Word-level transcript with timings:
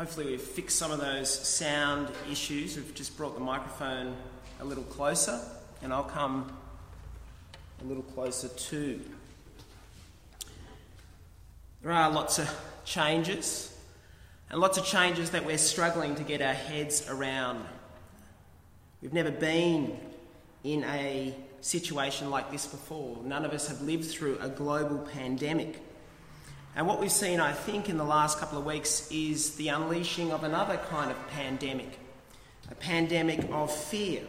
hopefully, 0.00 0.28
we've 0.28 0.40
fixed 0.40 0.78
some 0.78 0.90
of 0.90 0.98
those 0.98 1.28
sound 1.28 2.08
issues. 2.32 2.74
We've 2.74 2.94
just 2.94 3.18
brought 3.18 3.34
the 3.34 3.44
microphone 3.44 4.16
a 4.58 4.64
little 4.64 4.84
closer, 4.84 5.38
and 5.82 5.92
I'll 5.92 6.04
come 6.04 6.50
a 7.82 7.84
little 7.84 8.02
closer 8.02 8.48
too. 8.48 9.02
There 11.82 11.92
are 11.92 12.10
lots 12.10 12.38
of 12.38 12.50
changes, 12.86 13.78
and 14.48 14.58
lots 14.58 14.78
of 14.78 14.86
changes 14.86 15.32
that 15.32 15.44
we're 15.44 15.58
struggling 15.58 16.14
to 16.14 16.22
get 16.22 16.40
our 16.40 16.54
heads 16.54 17.06
around. 17.06 17.62
We've 19.02 19.12
never 19.12 19.30
been 19.30 19.98
in 20.64 20.82
a 20.84 21.34
situation 21.60 22.30
like 22.30 22.50
this 22.50 22.64
before. 22.64 23.18
None 23.22 23.44
of 23.44 23.52
us 23.52 23.68
have 23.68 23.82
lived 23.82 24.06
through 24.06 24.38
a 24.40 24.48
global 24.48 25.00
pandemic. 25.12 25.78
And 26.76 26.86
what 26.86 27.00
we've 27.00 27.10
seen, 27.10 27.40
I 27.40 27.52
think, 27.52 27.88
in 27.88 27.96
the 27.98 28.04
last 28.04 28.38
couple 28.38 28.58
of 28.58 28.64
weeks 28.64 29.10
is 29.10 29.56
the 29.56 29.68
unleashing 29.68 30.32
of 30.32 30.44
another 30.44 30.76
kind 30.88 31.10
of 31.10 31.28
pandemic 31.28 31.98
a 32.70 32.74
pandemic 32.76 33.44
of 33.50 33.74
fear. 33.74 34.22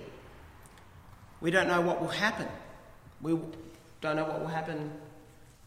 We 1.42 1.52
don't 1.52 1.68
know 1.68 1.82
what 1.82 2.02
will 2.02 2.08
happen. 2.08 2.48
We 3.22 3.38
don't 4.02 4.16
know 4.16 4.24
what 4.24 4.40
will 4.40 4.48
happen 4.48 4.92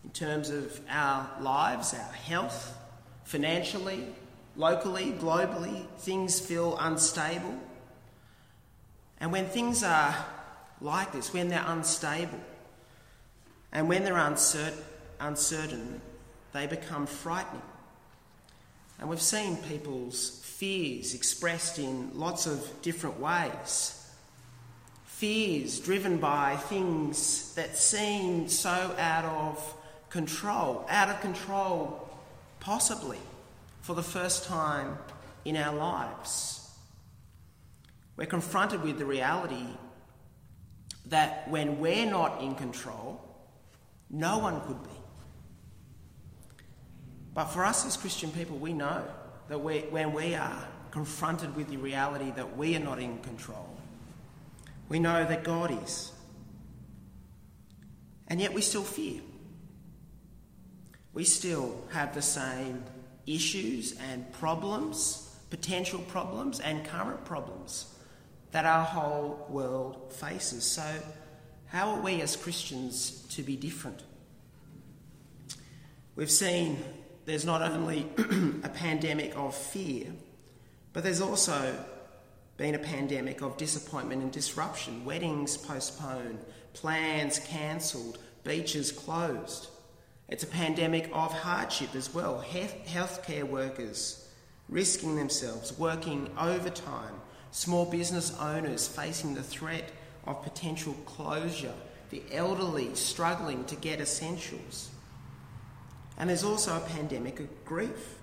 in 0.02 0.10
terms 0.10 0.50
of 0.50 0.80
our 0.91 1.30
lives, 1.41 1.95
our 1.95 2.12
health, 2.12 2.77
financially, 3.25 4.06
locally, 4.56 5.14
globally. 5.19 5.86
Things 5.98 6.41
feel 6.41 6.77
unstable. 6.78 7.55
And 9.20 9.30
when 9.30 9.47
things 9.47 9.84
are 9.84 10.14
like 10.80 11.12
this, 11.12 11.33
when 11.33 11.48
they're 11.48 11.64
unstable, 11.64 12.41
and 13.72 13.88
when 13.88 14.05
they're 14.05 14.16
uncertain, 14.16 14.84
uncertain 15.20 16.00
they 16.55 16.66
become 16.69 17.05
frightening. 17.05 17.60
And 18.98 19.10
we've 19.10 19.20
seen 19.20 19.56
people's 19.56 20.41
fears 20.44 21.12
expressed 21.12 21.80
in 21.80 22.12
lots 22.14 22.47
of 22.47 22.70
different 22.80 23.19
ways. 23.19 24.08
Fears 25.05 25.80
driven 25.80 26.19
by 26.19 26.56
things 26.56 27.52
that 27.55 27.77
seem 27.77 28.48
so 28.48 28.94
out 28.98 29.25
of 29.25 29.75
control, 30.10 30.86
out 30.88 31.08
of 31.08 31.20
control, 31.20 32.08
possibly 32.60 33.19
for 33.82 33.94
the 33.94 34.02
first 34.02 34.44
time 34.44 34.97
in 35.44 35.56
our 35.56 35.75
lives. 35.75 36.70
We're 38.16 38.27
confronted 38.27 38.82
with 38.84 38.98
the 38.98 39.06
reality 39.06 39.66
that 41.06 41.50
when 41.50 41.80
we're 41.80 42.08
not 42.08 42.41
in 42.41 42.55
control, 42.55 43.20
no 44.08 44.38
one 44.38 44.60
could 44.60 44.80
be. 44.84 45.03
But 47.34 47.46
for 47.46 47.64
us 47.64 47.84
as 47.84 47.96
Christian 47.96 48.30
people, 48.30 48.56
we 48.56 48.72
know 48.72 49.04
that 49.48 49.58
we, 49.58 49.80
when 49.90 50.12
we 50.12 50.34
are 50.36 50.68
confronted 50.92 51.54
with 51.56 51.68
the 51.68 51.76
reality 51.76 52.30
that 52.36 52.56
we 52.56 52.76
are 52.76 52.80
not 52.80 53.00
in 53.00 53.18
control, 53.18 53.68
we 54.88 55.00
know 55.00 55.24
that 55.24 55.42
God 55.42 55.76
is. 55.82 56.12
And 58.28 58.41
yet 58.41 58.54
we 58.54 58.62
still 58.62 58.84
fear. 58.84 59.20
We 61.12 61.24
still 61.24 61.76
have 61.92 62.14
the 62.14 62.22
same 62.22 62.84
issues 63.26 63.96
and 64.10 64.30
problems, 64.32 65.36
potential 65.50 66.00
problems, 66.00 66.60
and 66.60 66.84
current 66.84 67.24
problems 67.24 67.94
that 68.52 68.64
our 68.64 68.84
whole 68.84 69.46
world 69.50 70.12
faces. 70.12 70.64
So, 70.64 70.84
how 71.66 71.91
are 71.91 72.00
we 72.00 72.20
as 72.20 72.36
Christians 72.36 73.26
to 73.30 73.42
be 73.42 73.56
different? 73.56 74.02
We've 76.14 76.30
seen 76.30 76.78
there's 77.25 77.44
not 77.44 77.62
only 77.62 78.06
a 78.62 78.69
pandemic 78.69 79.37
of 79.37 79.54
fear, 79.54 80.06
but 80.93 81.03
there's 81.03 81.21
also 81.21 81.75
been 82.56 82.75
a 82.75 82.78
pandemic 82.78 83.43
of 83.43 83.56
disappointment 83.56 84.22
and 84.22 84.31
disruption. 84.31 85.04
Weddings 85.04 85.56
postponed, 85.56 86.38
plans 86.72 87.38
cancelled, 87.41 88.19
beaches 88.44 88.93
closed. 88.93 89.69
It's 90.28 90.44
a 90.44 90.48
pandemic 90.48 91.10
of 91.12 91.32
hardship 91.32 91.94
as 91.94 92.15
well. 92.15 92.41
Health, 92.41 92.87
Healthcare 92.87 93.44
workers 93.44 94.28
risking 94.69 95.16
themselves, 95.16 95.78
working 95.78 96.31
overtime, 96.38 97.15
small 97.50 97.84
business 97.91 98.37
owners 98.38 98.88
facing 98.88 99.34
the 99.34 99.43
threat 99.43 99.91
of 100.27 100.43
potential 100.43 100.94
closure, 101.04 101.75
the 102.10 102.22
elderly 102.32 102.94
struggling 102.94 103.65
to 103.66 103.77
get 103.77 104.00
essentials. 104.00 104.91
And 106.16 106.30
there's 106.30 106.44
also 106.44 106.76
a 106.76 106.80
pandemic 106.80 107.41
of 107.41 107.64
grief. 107.64 108.19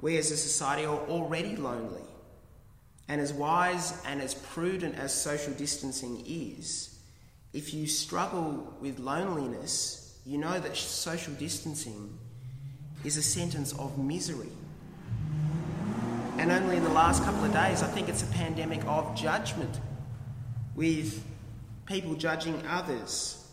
We 0.00 0.16
as 0.18 0.30
a 0.30 0.36
society 0.36 0.84
are 0.84 0.98
already 1.08 1.56
lonely. 1.56 2.02
And 3.08 3.20
as 3.20 3.32
wise 3.32 4.00
and 4.06 4.20
as 4.20 4.34
prudent 4.34 4.96
as 4.96 5.14
social 5.14 5.54
distancing 5.54 6.22
is, 6.26 6.98
if 7.54 7.72
you 7.72 7.86
struggle 7.86 8.74
with 8.80 8.98
loneliness, 8.98 10.18
you 10.26 10.36
know 10.36 10.60
that 10.60 10.76
social 10.76 11.32
distancing 11.34 12.18
is 13.04 13.16
a 13.16 13.22
sentence 13.22 13.72
of 13.78 13.98
misery. 13.98 14.52
And 16.36 16.52
only 16.52 16.76
in 16.76 16.84
the 16.84 16.90
last 16.90 17.24
couple 17.24 17.44
of 17.44 17.52
days, 17.52 17.82
I 17.82 17.86
think 17.88 18.08
it's 18.08 18.22
a 18.22 18.26
pandemic 18.26 18.84
of 18.86 19.16
judgment, 19.16 19.80
with 20.76 21.24
people 21.86 22.14
judging 22.14 22.62
others 22.68 23.44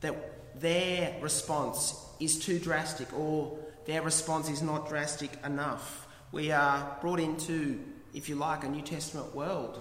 that 0.00 0.60
their 0.60 1.14
response 1.20 1.94
is 2.20 2.38
too 2.38 2.58
drastic 2.58 3.12
or 3.18 3.58
their 3.86 4.02
response 4.02 4.48
is 4.48 4.62
not 4.62 4.88
drastic 4.88 5.30
enough. 5.44 6.06
We 6.32 6.50
are 6.50 6.96
brought 7.00 7.20
into, 7.20 7.80
if 8.14 8.28
you 8.28 8.34
like, 8.34 8.64
a 8.64 8.68
New 8.68 8.82
Testament 8.82 9.34
world 9.34 9.80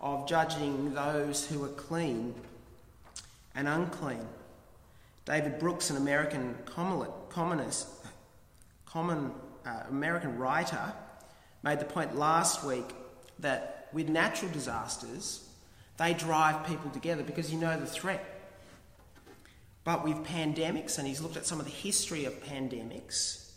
of 0.00 0.28
judging 0.28 0.94
those 0.94 1.46
who 1.46 1.64
are 1.64 1.68
clean 1.68 2.34
and 3.54 3.68
unclean. 3.68 4.26
David 5.24 5.58
Brooks, 5.58 5.90
an 5.90 5.96
American 5.96 6.56
communist, 6.64 7.88
common 8.86 9.32
uh, 9.66 9.82
American 9.88 10.38
writer, 10.38 10.92
made 11.62 11.78
the 11.78 11.84
point 11.84 12.16
last 12.16 12.64
week 12.64 12.94
that 13.38 13.88
with 13.92 14.08
natural 14.08 14.50
disasters, 14.52 15.48
they 15.98 16.14
drive 16.14 16.66
people 16.66 16.90
together 16.90 17.22
because 17.22 17.52
you 17.52 17.58
know 17.58 17.78
the 17.78 17.86
threat 17.86 18.29
but 19.84 20.04
with 20.04 20.16
pandemics, 20.24 20.98
and 20.98 21.06
he's 21.06 21.20
looked 21.20 21.36
at 21.36 21.46
some 21.46 21.58
of 21.58 21.66
the 21.66 21.72
history 21.72 22.24
of 22.24 22.42
pandemics, 22.44 23.50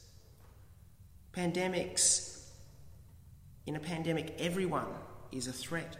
pandemics, 1.34 2.34
in 3.66 3.76
a 3.76 3.80
pandemic, 3.80 4.36
everyone 4.40 4.88
is 5.32 5.48
a 5.48 5.54
threat. 5.54 5.98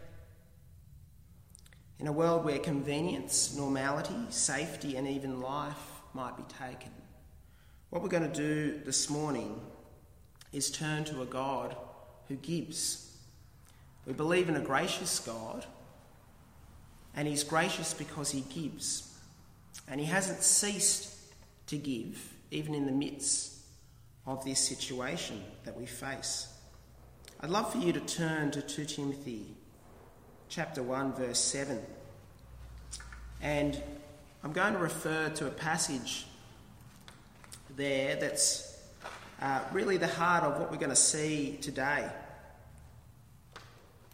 In 2.00 2.08
a 2.08 2.12
world 2.12 2.44
where 2.44 2.60
convenience, 2.60 3.56
normality, 3.56 4.26
safety, 4.30 4.98
and 4.98 5.08
even 5.08 5.42
life 5.42 6.02
might 6.14 6.36
be 6.36 6.44
taken, 6.44 6.92
what 7.90 8.02
we're 8.02 8.10
going 8.10 8.30
to 8.30 8.36
do 8.36 8.82
this 8.84 9.10
morning 9.10 9.62
is 10.52 10.70
turn 10.70 11.04
to 11.06 11.22
a 11.22 11.26
God 11.26 11.76
who 12.28 12.36
gives. 12.36 13.18
We 14.06 14.14
believe 14.14 14.50
in 14.50 14.56
a 14.56 14.62
gracious 14.62 15.20
God, 15.20 15.66
and 17.16 17.28
He's 17.28 17.44
gracious 17.44 17.94
because 17.94 18.32
He 18.32 18.42
gives. 18.42 19.13
And 19.88 20.00
he 20.00 20.06
hasn't 20.06 20.42
ceased 20.42 21.16
to 21.68 21.78
give, 21.78 22.34
even 22.52 22.74
in 22.74 22.86
the 22.86 22.92
midst 22.92 23.54
of 24.26 24.44
this 24.46 24.60
situation 24.60 25.44
that 25.66 25.76
we 25.76 25.86
face. 25.86 26.48
I'd 27.42 27.50
love 27.50 27.72
for 27.72 27.80
you 27.80 27.92
to 27.92 28.00
turn 28.00 28.52
to 28.52 28.62
2 28.62 28.86
Timothy 28.86 29.48
chapter 30.48 30.82
1 30.82 31.14
verse 31.14 31.40
7. 31.40 31.80
And 33.42 33.82
I'm 34.44 34.54
going 34.54 34.74
to 34.74 34.80
refer 34.80 35.30
to 35.30 35.48
a 35.48 35.52
passage 35.52 36.26
there 37.76 38.16
that's 38.16 38.78
uh, 39.42 39.60
really 39.72 39.98
the 39.98 40.08
heart 40.08 40.44
of 40.44 40.60
what 40.60 40.72
we're 40.72 40.78
going 40.78 40.90
to 40.90 40.96
see 40.96 41.58
today. 41.62 42.10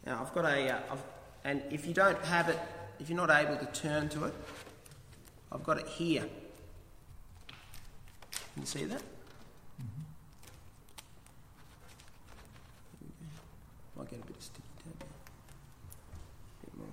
Now, 0.05 0.21
I've 0.21 0.33
got 0.33 0.45
a, 0.45 0.73
uh, 0.73 0.97
and 1.43 1.61
if 1.69 1.85
you 1.85 1.93
don't 1.93 2.19
have 2.25 2.49
it, 2.49 2.57
if 2.99 3.09
you're 3.09 3.17
not 3.17 3.29
able 3.29 3.57
to 3.57 3.65
turn 3.67 4.09
to 4.09 4.25
it, 4.25 4.33
I've 5.51 5.63
got 5.63 5.79
it 5.79 5.87
here. 5.87 6.25
Can 8.53 8.61
you 8.61 8.65
see 8.65 8.85
that? 8.85 9.01
Mm-hmm. 9.81 10.03
Might 13.97 14.09
get 14.11 14.19
a 14.21 14.25
bit 14.25 14.41
sticky 14.41 14.63
more. 16.77 16.87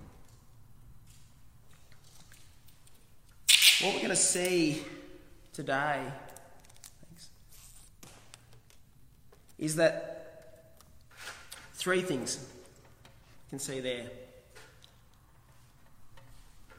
What 3.83 3.95
we're 3.95 4.01
going 4.01 4.11
to 4.11 4.17
see 4.17 4.83
today 5.53 6.01
thanks, 7.07 7.29
is 9.59 9.77
that 9.77 10.75
three 11.75 12.01
things 12.01 12.39
you 12.43 13.51
can 13.51 13.59
see 13.59 13.81
there. 13.81 14.07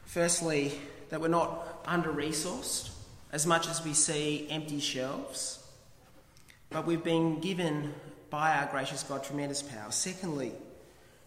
Firstly, 0.06 0.72
that 1.10 1.22
we're 1.22 1.28
not 1.28 1.82
under 1.86 2.12
resourced 2.12 2.92
as 3.32 3.46
much 3.46 3.68
as 3.68 3.84
we 3.84 3.94
see 3.94 4.48
empty 4.50 4.80
shelves, 4.80 5.66
but 6.70 6.86
we've 6.86 7.04
been 7.04 7.40
given 7.40 7.94
by 8.30 8.54
our 8.58 8.68
gracious 8.68 9.04
God 9.04 9.24
tremendous 9.24 9.62
power. 9.62 9.92
Secondly, 9.92 10.54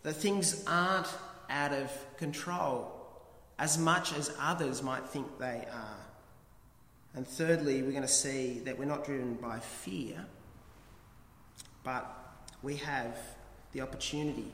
that 0.03 0.15
things 0.15 0.65
aren't 0.67 1.09
out 1.49 1.73
of 1.73 1.91
control 2.17 2.97
as 3.59 3.79
much 3.79 4.13
as 4.17 4.35
others 4.41 4.83
might 4.83 5.07
think 5.09 5.39
they 5.39 5.67
are. 5.73 6.07
And 7.15 7.27
thirdly, 7.27 7.83
we're 7.83 7.91
going 7.91 8.03
to 8.03 8.09
see 8.09 8.61
that 8.61 8.79
we're 8.79 8.85
not 8.85 9.05
driven 9.05 9.35
by 9.35 9.59
fear, 9.59 10.25
but 11.83 12.07
we 12.63 12.77
have 12.77 13.17
the 13.73 13.81
opportunity 13.81 14.53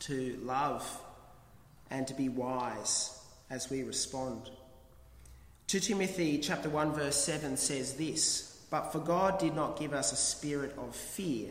to 0.00 0.38
love 0.42 1.00
and 1.90 2.06
to 2.06 2.14
be 2.14 2.28
wise 2.28 3.20
as 3.50 3.70
we 3.70 3.82
respond. 3.82 4.50
2 5.68 5.80
Timothy 5.80 6.38
chapter 6.38 6.68
1 6.68 6.92
verse 6.92 7.16
7 7.16 7.56
says 7.56 7.94
this, 7.94 8.64
but 8.70 8.92
for 8.92 8.98
God 8.98 9.38
did 9.38 9.54
not 9.54 9.78
give 9.78 9.92
us 9.92 10.12
a 10.12 10.16
spirit 10.16 10.74
of 10.78 10.94
fear, 10.94 11.50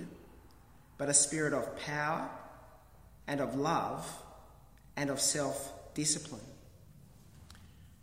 but 0.98 1.10
a 1.10 1.14
spirit 1.14 1.54
of 1.54 1.78
power 1.80 2.30
and 3.28 3.42
of 3.42 3.56
love 3.56 4.10
and 4.96 5.10
of 5.10 5.20
self-discipline. 5.20 6.42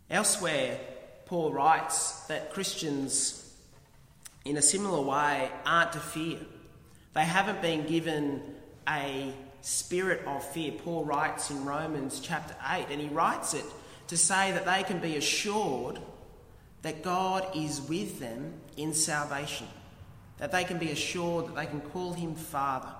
Elsewhere, 0.09 0.79
Paul 1.25 1.53
writes 1.53 2.25
that 2.27 2.51
Christians 2.51 3.55
in 4.45 4.57
a 4.57 4.61
similar 4.61 5.01
way 5.01 5.49
aren't 5.65 5.93
to 5.93 5.99
fear. 5.99 6.39
They 7.13 7.23
haven't 7.23 7.61
been 7.61 7.87
given 7.87 8.41
a 8.87 9.33
spirit 9.61 10.25
of 10.27 10.43
fear. 10.51 10.73
Paul 10.73 11.05
writes 11.05 11.49
in 11.49 11.63
Romans 11.65 12.19
chapter 12.19 12.55
8, 12.69 12.87
and 12.89 13.01
he 13.01 13.07
writes 13.07 13.53
it 13.53 13.65
to 14.13 14.17
say 14.17 14.51
that 14.51 14.63
they 14.63 14.83
can 14.83 14.99
be 14.99 15.17
assured 15.17 15.97
that 16.83 17.01
God 17.01 17.47
is 17.55 17.81
with 17.81 18.19
them 18.19 18.53
in 18.77 18.93
salvation, 18.93 19.65
that 20.37 20.51
they 20.51 20.63
can 20.63 20.77
be 20.77 20.91
assured 20.91 21.47
that 21.47 21.55
they 21.55 21.65
can 21.65 21.81
call 21.81 22.13
him 22.13 22.35
Father, 22.35 22.93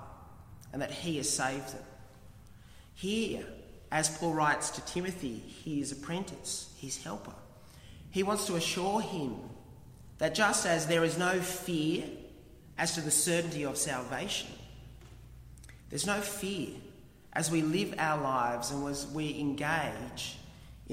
and 0.72 0.82
that 0.82 0.90
he 0.90 1.18
has 1.18 1.30
saved 1.30 1.68
them. 1.72 1.84
Here, 2.96 3.46
as 3.92 4.18
Paul 4.18 4.34
writes 4.34 4.72
to 4.72 4.86
Timothy, 4.86 5.44
his 5.64 5.92
apprentice, 5.92 6.74
his 6.82 7.04
helper, 7.04 7.36
he 8.10 8.24
wants 8.24 8.48
to 8.48 8.56
assure 8.56 9.00
him 9.00 9.36
that 10.18 10.34
just 10.34 10.66
as 10.66 10.88
there 10.88 11.04
is 11.04 11.20
no 11.20 11.40
fear 11.40 12.06
as 12.80 12.96
to 12.96 13.02
the 13.02 13.12
certainty 13.12 13.66
of 13.66 13.78
salvation, 13.78 14.50
there's 15.92 16.08
no 16.08 16.22
fear 16.22 16.70
as 17.34 17.52
we 17.52 17.62
live 17.62 17.94
our 18.00 18.20
lives 18.20 18.72
and 18.72 18.88
as 18.88 19.06
we 19.06 19.40
engage 19.40 20.38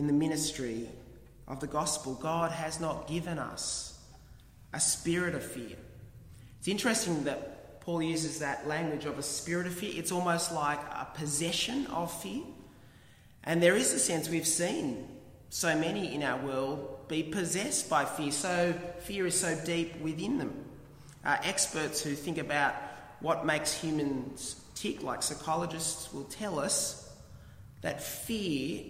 in 0.00 0.06
the 0.06 0.12
ministry 0.14 0.88
of 1.46 1.60
the 1.60 1.66
gospel. 1.66 2.14
God 2.14 2.52
has 2.52 2.80
not 2.80 3.06
given 3.06 3.38
us 3.38 3.98
a 4.72 4.80
spirit 4.80 5.34
of 5.34 5.44
fear. 5.44 5.76
It's 6.58 6.68
interesting 6.68 7.24
that 7.24 7.82
Paul 7.82 8.02
uses 8.02 8.38
that 8.38 8.66
language 8.66 9.04
of 9.04 9.18
a 9.18 9.22
spirit 9.22 9.66
of 9.66 9.74
fear. 9.74 9.92
It's 9.94 10.10
almost 10.10 10.52
like 10.52 10.80
a 10.80 11.06
possession 11.12 11.86
of 11.88 12.10
fear. 12.22 12.44
And 13.44 13.62
there 13.62 13.76
is 13.76 13.92
a 13.92 13.98
sense 13.98 14.30
we've 14.30 14.46
seen 14.46 15.06
so 15.50 15.76
many 15.78 16.14
in 16.14 16.22
our 16.22 16.42
world 16.46 17.06
be 17.08 17.22
possessed 17.22 17.90
by 17.90 18.06
fear. 18.06 18.30
So 18.30 18.74
fear 19.00 19.26
is 19.26 19.38
so 19.38 19.54
deep 19.66 20.00
within 20.00 20.38
them. 20.38 20.64
Uh, 21.26 21.36
experts 21.42 22.00
who 22.00 22.14
think 22.14 22.38
about 22.38 22.74
what 23.20 23.44
makes 23.44 23.74
humans 23.74 24.64
tick, 24.74 25.02
like 25.02 25.22
psychologists, 25.22 26.10
will 26.10 26.24
tell 26.24 26.58
us 26.58 27.14
that 27.82 28.02
fear 28.02 28.84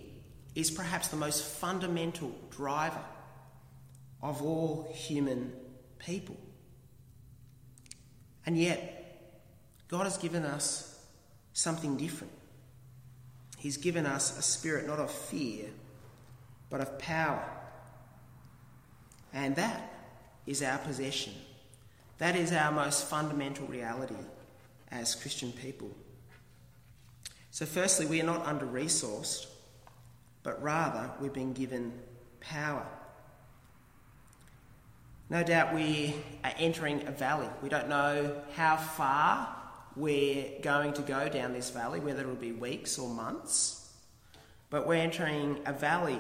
is 0.55 0.71
perhaps 0.71 1.09
the 1.09 1.17
most 1.17 1.45
fundamental 1.45 2.35
driver 2.51 3.05
of 4.23 4.43
all 4.43 4.91
human 4.93 5.53
people. 5.99 6.37
And 8.47 8.57
yet, 8.59 8.97
God 9.89 10.05
has 10.05 10.19
given 10.19 10.45
us 10.45 10.99
something 11.53 11.97
different. 11.97 12.33
He's 13.59 13.77
given 13.77 14.07
us 14.07 14.39
a 14.39 14.43
spirit 14.43 14.87
not 14.87 14.99
of 14.99 15.11
fear, 15.11 15.67
but 16.71 16.81
of 16.81 16.99
power. 16.99 17.45
And 19.33 19.55
that 19.57 19.93
is 20.47 20.63
our 20.63 20.79
possession. 20.79 21.35
That 22.19 22.37
is 22.37 22.53
our 22.53 22.73
most 22.73 23.09
fundamental 23.09 23.67
reality 23.67 24.15
as 24.91 25.15
Christian 25.15 25.53
people. 25.53 25.91
So, 27.51 27.67
firstly, 27.67 28.07
we 28.07 28.21
are 28.21 28.27
not 28.27 28.47
under 28.47 28.67
resourced 28.67 29.47
but 30.51 30.61
rather 30.65 31.09
we've 31.21 31.33
been 31.33 31.53
given 31.53 31.93
power. 32.41 32.85
No 35.29 35.45
doubt 35.45 35.73
we 35.73 36.17
are 36.43 36.53
entering 36.59 37.07
a 37.07 37.13
valley. 37.13 37.47
We 37.63 37.69
don't 37.69 37.89
know 37.89 38.43
how 38.57 38.77
far 38.77 39.57
we're 39.95 40.61
going 40.61 40.93
to 40.95 41.03
go 41.03 41.29
down 41.29 41.53
this 41.53 41.71
valley, 41.71 42.01
whether 42.01 42.23
it'll 42.23 42.35
be 42.35 42.51
weeks 42.51 42.99
or 42.99 43.09
months, 43.09 43.93
but 44.71 44.89
we're 44.89 44.95
entering 44.95 45.61
a 45.67 45.73
valley. 45.73 46.19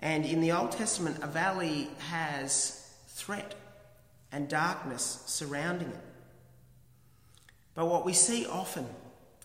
And 0.00 0.26
in 0.26 0.40
the 0.40 0.50
Old 0.50 0.72
Testament, 0.72 1.22
a 1.22 1.28
valley 1.28 1.88
has 2.10 2.96
threat 3.06 3.54
and 4.32 4.48
darkness 4.48 5.22
surrounding 5.26 5.90
it. 5.90 6.04
But 7.76 7.86
what 7.86 8.04
we 8.04 8.12
see 8.12 8.44
often 8.44 8.88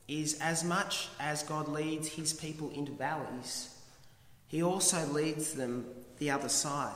is 0.10 0.40
as 0.42 0.64
much 0.64 1.10
as 1.20 1.44
God 1.44 1.68
leads 1.68 2.08
his 2.08 2.34
people 2.34 2.72
into 2.72 2.92
valleys, 2.92 3.76
he 4.48 4.64
also 4.64 5.06
leads 5.08 5.54
them 5.54 5.86
the 6.18 6.32
other 6.32 6.50
side 6.50 6.96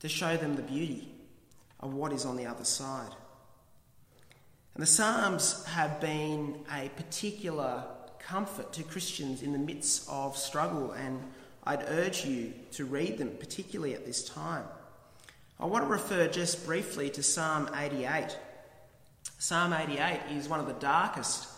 to 0.00 0.08
show 0.08 0.36
them 0.36 0.54
the 0.54 0.62
beauty 0.62 1.12
of 1.80 1.92
what 1.92 2.12
is 2.12 2.24
on 2.24 2.36
the 2.36 2.46
other 2.46 2.64
side. 2.64 3.10
And 4.74 4.82
the 4.82 4.86
Psalms 4.86 5.64
have 5.66 6.00
been 6.00 6.60
a 6.72 6.88
particular 6.90 7.82
comfort 8.20 8.72
to 8.74 8.84
Christians 8.84 9.42
in 9.42 9.52
the 9.52 9.58
midst 9.58 10.08
of 10.08 10.36
struggle, 10.36 10.92
and 10.92 11.20
I'd 11.64 11.82
urge 11.88 12.24
you 12.24 12.52
to 12.72 12.84
read 12.84 13.18
them, 13.18 13.36
particularly 13.40 13.94
at 13.94 14.06
this 14.06 14.28
time. 14.28 14.64
I 15.58 15.66
want 15.66 15.84
to 15.84 15.90
refer 15.90 16.28
just 16.28 16.64
briefly 16.64 17.10
to 17.10 17.22
Psalm 17.22 17.68
88. 17.76 18.36
Psalm 19.38 19.72
88 19.72 20.20
is 20.30 20.48
one 20.48 20.60
of 20.60 20.66
the 20.66 20.74
darkest 20.74 21.48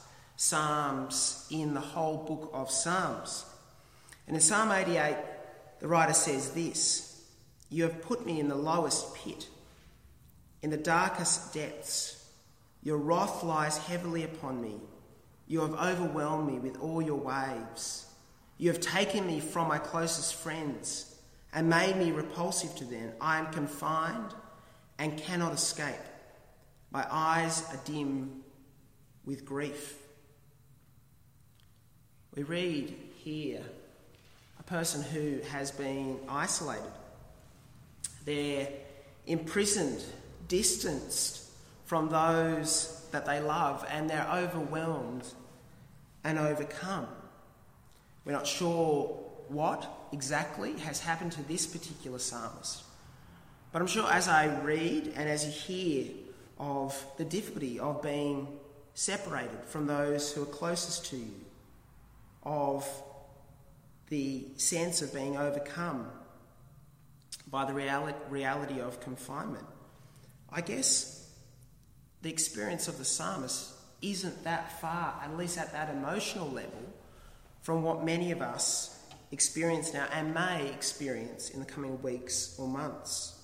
Psalms 0.41 1.47
in 1.51 1.75
the 1.75 1.81
whole 1.81 2.17
book 2.17 2.51
of 2.55 2.71
Psalms. 2.71 3.45
And 4.27 4.35
in 4.35 4.41
Psalm 4.41 4.73
88, 4.73 5.15
the 5.81 5.87
writer 5.87 6.15
says 6.15 6.53
this 6.53 7.23
You 7.69 7.83
have 7.83 8.01
put 8.01 8.25
me 8.25 8.41
in 8.41 8.49
the 8.49 8.55
lowest 8.55 9.15
pit, 9.15 9.49
in 10.63 10.71
the 10.71 10.79
darkest 10.79 11.53
depths. 11.53 12.27
Your 12.83 12.97
wrath 12.97 13.45
lies 13.45 13.77
heavily 13.77 14.25
upon 14.25 14.63
me. 14.63 14.81
You 15.47 15.61
have 15.61 15.75
overwhelmed 15.75 16.51
me 16.51 16.59
with 16.59 16.81
all 16.81 17.03
your 17.03 17.21
waves. 17.21 18.07
You 18.57 18.71
have 18.71 18.81
taken 18.81 19.27
me 19.27 19.41
from 19.41 19.69
my 19.69 19.77
closest 19.77 20.37
friends 20.37 21.17
and 21.53 21.69
made 21.69 21.99
me 21.99 22.13
repulsive 22.13 22.75
to 22.77 22.87
them. 22.87 23.13
I 23.21 23.39
am 23.39 23.53
confined 23.53 24.35
and 24.99 25.19
cannot 25.19 25.53
escape. 25.53 26.07
My 26.91 27.07
eyes 27.11 27.63
are 27.75 27.81
dim 27.85 28.43
with 29.27 29.45
grief. 29.45 30.00
We 32.37 32.45
read 32.45 32.95
here 33.17 33.63
a 34.59 34.63
person 34.63 35.03
who 35.03 35.41
has 35.51 35.73
been 35.73 36.21
isolated. 36.29 36.93
They're 38.25 38.69
imprisoned, 39.27 40.05
distanced 40.47 41.43
from 41.87 42.09
those 42.09 43.05
that 43.11 43.27
they 43.27 43.41
love, 43.41 43.85
and 43.91 44.09
they're 44.09 44.29
overwhelmed 44.33 45.25
and 46.23 46.39
overcome. 46.39 47.09
We're 48.25 48.33
not 48.33 48.47
sure 48.47 49.09
what 49.49 49.91
exactly 50.13 50.79
has 50.81 51.01
happened 51.01 51.33
to 51.33 51.43
this 51.43 51.67
particular 51.67 52.21
psalmist. 52.21 52.85
But 53.73 53.83
I'm 53.83 53.89
sure 53.89 54.11
as 54.11 54.29
I 54.29 54.47
read 54.61 55.15
and 55.17 55.29
as 55.29 55.45
you 55.45 55.51
hear 55.51 56.13
of 56.59 57.05
the 57.17 57.25
difficulty 57.25 57.81
of 57.81 58.03
being 58.03 58.47
separated 58.95 59.65
from 59.67 59.87
those 59.87 60.33
who 60.33 60.43
are 60.43 60.47
closest 60.47 61.07
to 61.07 61.17
you, 61.17 61.33
of 62.43 62.89
the 64.09 64.47
sense 64.57 65.03
of 65.03 65.15
being 65.15 65.37
overcome 65.37 66.09
by 67.49 67.65
the 67.65 67.75
reality 68.31 68.81
of 68.81 69.01
confinement. 69.01 69.67
I 70.51 70.61
guess 70.61 71.31
the 72.23 72.31
experience 72.31 72.89
of 72.89 72.99
the 72.99 73.05
psalmist 73.05 73.73
isn't 74.03 74.45
that 74.45 74.81
far, 74.81 75.21
at 75.23 75.37
least 75.37 75.59
at 75.59 75.73
that 75.73 75.91
emotional 75.91 76.51
level, 76.51 76.93
from 77.63 77.83
what 77.83 78.05
many 78.05 78.33
of 78.33 78.41
us 78.41 78.99
experience 79.33 79.93
now 79.93 80.07
and 80.13 80.35
may 80.35 80.69
experience 80.73 81.51
in 81.51 81.61
the 81.61 81.67
coming 81.67 82.01
weeks 82.03 82.57
or 82.59 82.67
months. 82.67 83.37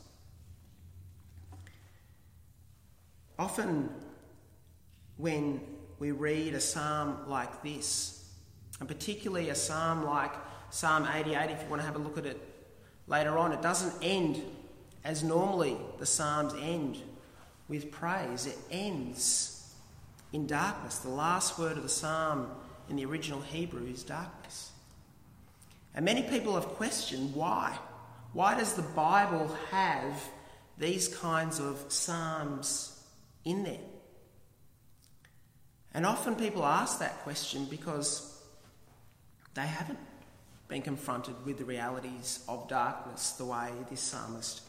Often, 3.38 3.91
when 5.17 5.61
we 5.99 6.11
read 6.11 6.55
a 6.55 6.61
psalm 6.61 7.29
like 7.29 7.62
this, 7.62 8.25
and 8.80 8.88
particularly 8.88 9.50
a 9.50 9.54
psalm 9.54 10.04
like 10.04 10.33
Psalm 10.71 11.06
88, 11.11 11.50
if 11.50 11.62
you 11.62 11.68
want 11.68 11.80
to 11.80 11.87
have 11.87 11.97
a 11.97 12.00
look 12.00 12.18
at 12.18 12.26
it 12.26 12.40
later 13.06 13.38
on, 13.38 13.52
it 13.52 13.62
doesn't 13.62 13.95
end 14.02 14.42
as 15.04 15.23
normally 15.23 15.76
the 15.99 16.06
Psalms 16.06 16.52
end 16.61 16.99
with 17.68 17.90
praise. 17.90 18.47
It 18.47 18.59
ends 18.71 19.75
in 20.33 20.47
darkness. 20.47 20.99
The 20.99 21.09
last 21.09 21.59
word 21.59 21.76
of 21.76 21.83
the 21.83 21.88
psalm 21.88 22.50
in 22.88 22.97
the 22.97 23.04
original 23.04 23.40
Hebrew 23.40 23.87
is 23.87 24.02
darkness. 24.02 24.71
And 25.95 26.04
many 26.04 26.23
people 26.23 26.54
have 26.54 26.66
questioned 26.66 27.35
why. 27.35 27.78
Why 28.33 28.54
does 28.56 28.75
the 28.75 28.83
Bible 28.83 29.56
have 29.71 30.28
these 30.76 31.09
kinds 31.09 31.59
of 31.59 31.83
psalms 31.88 33.02
in 33.45 33.62
there? 33.64 33.78
And 35.95 36.04
often 36.04 36.35
people 36.35 36.66
ask 36.66 36.99
that 36.99 37.23
question 37.23 37.64
because 37.71 38.36
they 39.57 39.67
haven't 39.67 39.99
been 40.69 40.83
confronted 40.83 41.35
with 41.45 41.59
the 41.59 41.65
realities 41.65 42.45
of 42.47 42.69
darkness 42.69 43.33
the 43.33 43.45
way 43.45 43.71
this 43.91 44.01
psalmist 44.01 44.61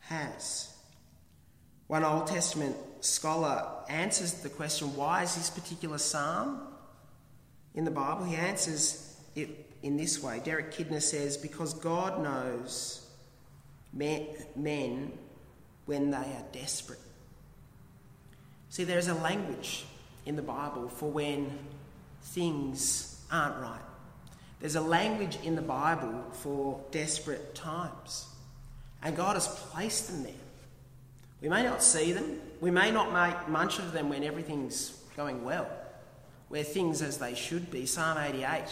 has. 0.00 0.74
One 1.86 2.04
Old 2.04 2.26
Testament 2.26 2.76
scholar 3.00 3.68
answers 3.88 4.34
the 4.34 4.48
question 4.48 4.96
why 4.96 5.22
is 5.22 5.36
this 5.36 5.48
particular 5.48 5.98
psalm 5.98 6.60
in 7.74 7.84
the 7.84 7.90
Bible? 7.90 8.24
He 8.24 8.34
answers 8.34 9.16
it 9.36 9.70
in 9.82 9.96
this 9.96 10.22
way. 10.22 10.40
Derek 10.44 10.72
Kidner 10.72 11.02
says, 11.02 11.36
Because 11.36 11.74
God 11.74 12.22
knows 12.22 13.06
men, 13.92 14.26
men 14.56 15.12
when 15.86 16.10
they 16.10 16.16
are 16.16 16.44
desperate. 16.50 17.00
See, 18.70 18.84
there 18.84 18.98
is 18.98 19.08
a 19.08 19.14
language 19.14 19.84
in 20.26 20.34
the 20.34 20.42
Bible 20.42 20.88
for 20.88 21.10
when 21.10 21.58
things 22.22 23.20
aren't 23.30 23.60
right. 23.60 23.80
There's 24.62 24.76
a 24.76 24.80
language 24.80 25.38
in 25.42 25.56
the 25.56 25.62
Bible 25.62 26.22
for 26.30 26.80
desperate 26.92 27.52
times. 27.52 28.26
And 29.02 29.16
God 29.16 29.34
has 29.34 29.48
placed 29.48 30.06
them 30.06 30.22
there. 30.22 30.32
We 31.40 31.48
may 31.48 31.64
not 31.64 31.82
see 31.82 32.12
them, 32.12 32.40
we 32.60 32.70
may 32.70 32.92
not 32.92 33.12
make 33.12 33.48
much 33.48 33.80
of 33.80 33.90
them 33.90 34.08
when 34.08 34.22
everything's 34.22 34.90
going 35.16 35.42
well, 35.42 35.68
where 36.48 36.62
things 36.62 37.02
as 37.02 37.18
they 37.18 37.34
should 37.34 37.72
be. 37.72 37.86
Psalm 37.86 38.16
88 38.16 38.62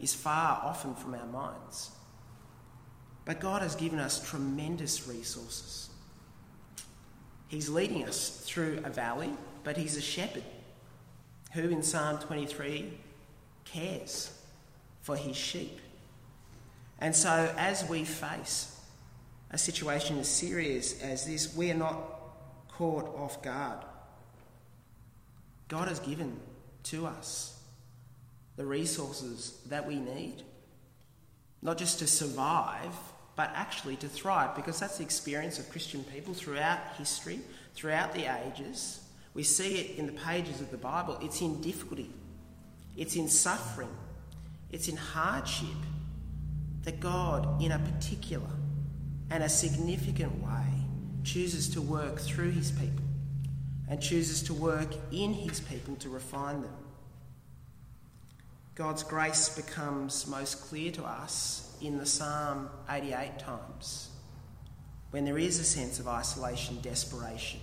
is 0.00 0.14
far 0.14 0.62
often 0.64 0.94
from 0.94 1.14
our 1.14 1.26
minds. 1.26 1.90
But 3.26 3.38
God 3.38 3.60
has 3.60 3.74
given 3.74 3.98
us 3.98 4.26
tremendous 4.26 5.06
resources. 5.06 5.90
He's 7.48 7.68
leading 7.68 8.08
us 8.08 8.42
through 8.46 8.80
a 8.82 8.88
valley, 8.88 9.34
but 9.62 9.76
He's 9.76 9.98
a 9.98 10.02
shepherd 10.02 10.44
who, 11.52 11.68
in 11.68 11.82
Psalm 11.82 12.18
23, 12.18 12.94
cares 13.66 14.30
for 15.04 15.16
His 15.16 15.36
sheep. 15.36 15.78
And 16.98 17.14
so, 17.14 17.54
as 17.58 17.86
we 17.88 18.04
face 18.04 18.74
a 19.50 19.58
situation 19.58 20.18
as 20.18 20.28
serious 20.28 21.00
as 21.02 21.26
this, 21.26 21.54
we 21.54 21.70
are 21.70 21.76
not 21.76 22.02
caught 22.68 23.14
off 23.16 23.42
guard. 23.42 23.84
God 25.68 25.88
has 25.88 26.00
given 26.00 26.40
to 26.84 27.06
us 27.06 27.62
the 28.56 28.64
resources 28.64 29.60
that 29.66 29.86
we 29.86 29.96
need, 29.96 30.42
not 31.60 31.76
just 31.76 31.98
to 31.98 32.06
survive, 32.06 32.94
but 33.36 33.52
actually 33.54 33.96
to 33.96 34.08
thrive, 34.08 34.56
because 34.56 34.80
that's 34.80 34.96
the 34.96 35.04
experience 35.04 35.58
of 35.58 35.68
Christian 35.68 36.02
people 36.04 36.32
throughout 36.32 36.78
history, 36.96 37.40
throughout 37.74 38.14
the 38.14 38.24
ages. 38.46 39.00
We 39.34 39.42
see 39.42 39.76
it 39.76 39.98
in 39.98 40.06
the 40.06 40.12
pages 40.12 40.62
of 40.62 40.70
the 40.70 40.78
Bible. 40.78 41.18
It's 41.20 41.42
in 41.42 41.60
difficulty, 41.60 42.10
it's 42.96 43.16
in 43.16 43.28
suffering, 43.28 43.94
it's 44.74 44.88
in 44.88 44.96
hardship 44.96 45.68
that 46.82 46.98
God, 46.98 47.62
in 47.62 47.70
a 47.70 47.78
particular 47.78 48.50
and 49.30 49.44
a 49.44 49.48
significant 49.48 50.42
way, 50.42 50.66
chooses 51.22 51.68
to 51.70 51.80
work 51.80 52.18
through 52.18 52.50
his 52.50 52.72
people 52.72 53.04
and 53.88 54.02
chooses 54.02 54.42
to 54.42 54.52
work 54.52 54.88
in 55.12 55.32
his 55.32 55.60
people 55.60 55.94
to 55.96 56.08
refine 56.08 56.60
them. 56.62 56.74
God's 58.74 59.04
grace 59.04 59.48
becomes 59.50 60.26
most 60.26 60.62
clear 60.62 60.90
to 60.90 61.04
us 61.04 61.76
in 61.80 61.96
the 61.96 62.04
Psalm 62.04 62.68
88 62.90 63.38
times 63.38 64.10
when 65.12 65.24
there 65.24 65.38
is 65.38 65.60
a 65.60 65.64
sense 65.64 66.00
of 66.00 66.08
isolation, 66.08 66.80
desperation, 66.82 67.60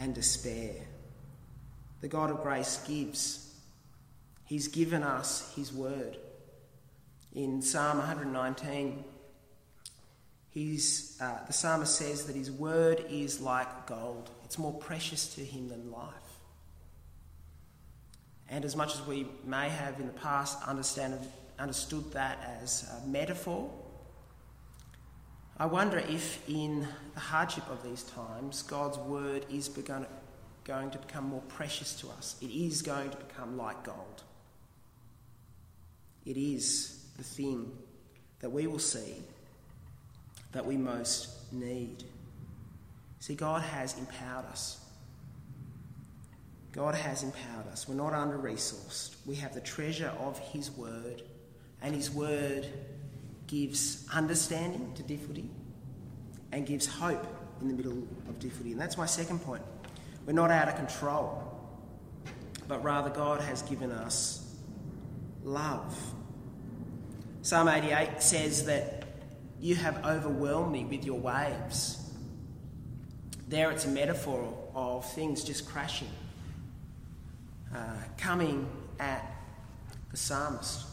and 0.00 0.14
despair. 0.14 0.72
The 2.00 2.08
God 2.08 2.30
of 2.30 2.42
grace 2.42 2.82
gives. 2.88 3.41
He's 4.52 4.68
given 4.68 5.02
us 5.02 5.50
His 5.56 5.72
word. 5.72 6.18
In 7.34 7.62
Psalm 7.62 7.96
119, 7.96 9.02
he's, 10.50 11.16
uh, 11.22 11.38
the 11.46 11.54
psalmist 11.54 11.96
says 11.96 12.26
that 12.26 12.36
His 12.36 12.50
word 12.50 13.02
is 13.08 13.40
like 13.40 13.86
gold, 13.86 14.28
it's 14.44 14.58
more 14.58 14.74
precious 14.74 15.34
to 15.36 15.40
Him 15.40 15.70
than 15.70 15.90
life. 15.90 16.12
And 18.50 18.66
as 18.66 18.76
much 18.76 18.94
as 18.94 19.06
we 19.06 19.26
may 19.42 19.70
have 19.70 19.98
in 19.98 20.06
the 20.06 20.12
past 20.12 20.58
understood 20.68 22.12
that 22.12 22.60
as 22.62 22.86
a 23.02 23.08
metaphor, 23.08 23.70
I 25.56 25.64
wonder 25.64 25.96
if 25.96 26.46
in 26.46 26.86
the 27.14 27.20
hardship 27.20 27.66
of 27.70 27.82
these 27.82 28.02
times, 28.02 28.60
God's 28.60 28.98
word 28.98 29.46
is 29.50 29.70
begun, 29.70 30.06
going 30.64 30.90
to 30.90 30.98
become 30.98 31.24
more 31.24 31.42
precious 31.48 31.94
to 32.02 32.08
us. 32.10 32.36
It 32.42 32.50
is 32.50 32.82
going 32.82 33.08
to 33.08 33.16
become 33.16 33.56
like 33.56 33.82
gold. 33.84 34.24
It 36.24 36.36
is 36.36 37.04
the 37.16 37.24
thing 37.24 37.72
that 38.40 38.50
we 38.50 38.66
will 38.66 38.78
see 38.78 39.22
that 40.52 40.64
we 40.64 40.76
most 40.76 41.52
need. 41.52 42.04
See, 43.20 43.34
God 43.34 43.62
has 43.62 43.96
empowered 43.98 44.46
us 44.46 44.82
God 46.72 46.94
has 46.94 47.22
empowered 47.22 47.68
us. 47.70 47.86
We're 47.86 47.94
not 47.94 48.14
under 48.14 48.38
resourced. 48.38 49.14
We 49.26 49.34
have 49.36 49.52
the 49.52 49.60
treasure 49.60 50.12
of 50.18 50.38
His 50.38 50.70
Word, 50.70 51.22
and 51.82 51.94
His 51.94 52.10
Word 52.10 52.66
gives 53.46 54.06
understanding 54.12 54.92
to 54.94 55.02
difficulty 55.02 55.50
and 56.50 56.66
gives 56.66 56.86
hope 56.86 57.26
in 57.60 57.68
the 57.68 57.74
middle 57.74 58.08
of 58.26 58.38
difficulty. 58.38 58.72
And 58.72 58.80
that's 58.80 58.96
my 58.96 59.04
second 59.04 59.40
point. 59.40 59.62
We're 60.24 60.32
not 60.32 60.50
out 60.50 60.68
of 60.68 60.76
control, 60.76 61.42
but 62.68 62.82
rather 62.82 63.10
God 63.10 63.42
has 63.42 63.60
given 63.62 63.90
us 63.90 64.41
love. 65.44 65.96
Psalm 67.42 67.68
88 67.68 68.22
says 68.22 68.66
that 68.66 69.04
you 69.60 69.74
have 69.74 70.04
overwhelmed 70.04 70.72
me 70.72 70.84
with 70.84 71.04
your 71.04 71.18
waves. 71.18 71.98
There 73.48 73.70
it's 73.70 73.84
a 73.84 73.88
metaphor 73.88 74.54
of 74.74 75.04
things 75.12 75.44
just 75.44 75.68
crashing 75.68 76.08
uh, 77.74 77.78
coming 78.18 78.68
at 78.98 79.24
the 80.10 80.16
psalmist. 80.16 80.86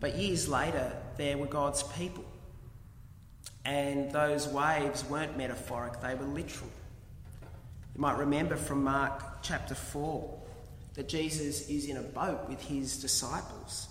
But 0.00 0.16
years 0.16 0.48
later, 0.48 0.92
there 1.16 1.38
were 1.38 1.46
God's 1.46 1.82
people. 1.82 2.24
And 3.64 4.10
those 4.12 4.46
waves 4.46 5.04
weren't 5.04 5.38
metaphoric, 5.38 6.00
they 6.02 6.14
were 6.14 6.26
literal. 6.26 6.70
You 7.94 8.00
might 8.00 8.18
remember 8.18 8.56
from 8.56 8.84
Mark 8.84 9.42
chapter 9.42 9.74
4 9.74 10.42
that 10.94 11.08
Jesus 11.08 11.68
is 11.68 11.86
in 11.86 11.96
a 11.96 12.02
boat 12.02 12.48
with 12.48 12.60
his 12.62 13.00
disciples 13.00 13.88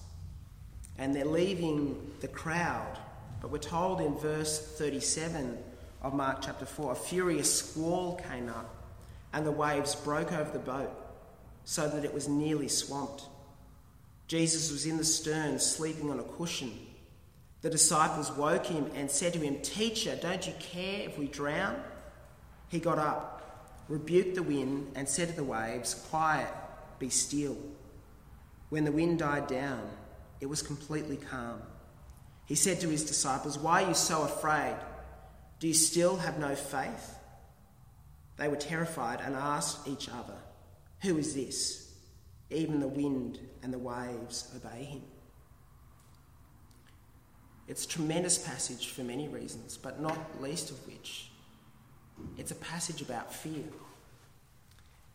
and 0.97 1.15
they're 1.15 1.25
leaving 1.25 2.11
the 2.21 2.27
crowd. 2.27 2.97
But 3.41 3.51
we're 3.51 3.57
told 3.57 3.99
in 3.99 4.17
verse 4.17 4.59
37 4.77 5.57
of 6.01 6.13
Mark 6.13 6.39
chapter 6.41 6.65
4 6.65 6.93
a 6.93 6.95
furious 6.95 7.53
squall 7.53 8.21
came 8.29 8.49
up 8.49 8.73
and 9.33 9.45
the 9.45 9.51
waves 9.51 9.95
broke 9.95 10.31
over 10.31 10.51
the 10.51 10.59
boat 10.59 10.91
so 11.65 11.87
that 11.89 12.05
it 12.05 12.13
was 12.13 12.27
nearly 12.27 12.67
swamped. 12.67 13.23
Jesus 14.27 14.71
was 14.71 14.85
in 14.85 14.97
the 14.97 15.03
stern, 15.03 15.59
sleeping 15.59 16.09
on 16.09 16.19
a 16.19 16.23
cushion. 16.23 16.71
The 17.61 17.69
disciples 17.69 18.31
woke 18.31 18.65
him 18.65 18.89
and 18.95 19.09
said 19.09 19.33
to 19.33 19.39
him, 19.39 19.61
Teacher, 19.61 20.17
don't 20.21 20.45
you 20.45 20.53
care 20.59 21.07
if 21.07 21.17
we 21.17 21.27
drown? 21.27 21.81
He 22.69 22.79
got 22.79 22.97
up, 22.97 23.85
rebuked 23.87 24.35
the 24.35 24.43
wind, 24.43 24.91
and 24.95 25.07
said 25.07 25.29
to 25.29 25.35
the 25.35 25.43
waves, 25.43 25.93
Quiet, 26.09 26.51
be 26.99 27.09
still. 27.09 27.57
When 28.69 28.85
the 28.85 28.91
wind 28.91 29.19
died 29.19 29.47
down, 29.47 29.89
it 30.41 30.47
was 30.47 30.61
completely 30.61 31.17
calm. 31.17 31.61
He 32.45 32.55
said 32.55 32.81
to 32.81 32.89
his 32.89 33.05
disciples, 33.05 33.57
Why 33.57 33.83
are 33.83 33.89
you 33.89 33.93
so 33.93 34.23
afraid? 34.23 34.75
Do 35.59 35.67
you 35.67 35.73
still 35.73 36.17
have 36.17 36.39
no 36.39 36.55
faith? 36.55 37.15
They 38.37 38.47
were 38.47 38.57
terrified 38.57 39.21
and 39.21 39.35
asked 39.35 39.87
each 39.87 40.09
other, 40.09 40.35
who 41.03 41.17
is 41.17 41.35
this? 41.35 41.91
Even 42.49 42.79
the 42.79 42.87
wind 42.87 43.39
and 43.61 43.73
the 43.73 43.79
waves 43.79 44.51
obey 44.55 44.83
him. 44.85 45.01
It's 47.67 47.85
a 47.85 47.87
tremendous 47.87 48.37
passage 48.37 48.89
for 48.89 49.03
many 49.03 49.27
reasons, 49.27 49.77
but 49.77 50.01
not 50.01 50.41
least 50.41 50.71
of 50.71 50.85
which, 50.87 51.29
it's 52.37 52.51
a 52.51 52.55
passage 52.55 53.01
about 53.01 53.33
fear. 53.33 53.63